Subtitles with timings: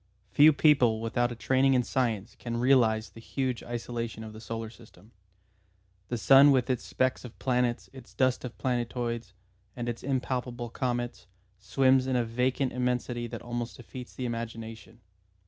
[0.31, 4.71] Few people without a training in science can realise the huge isolation of the solar
[4.71, 5.11] system.
[6.07, 9.35] The sun with its specks of planets, its dust of planetoids,
[9.75, 11.27] and its impalpable comets,
[11.59, 15.01] swims in a vacant immensity that almost defeats the imagination.